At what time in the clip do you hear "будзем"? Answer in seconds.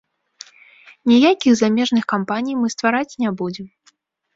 3.41-3.75